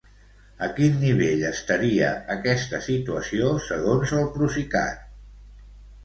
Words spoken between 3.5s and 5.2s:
segons el Procicat?